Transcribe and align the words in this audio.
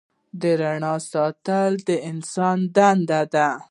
د 0.41 0.43
رڼا 0.61 0.95
ساتنه 1.11 1.77
د 1.87 1.89
انسان 2.09 2.57
دنده 2.75 3.21
ده. 3.33 3.49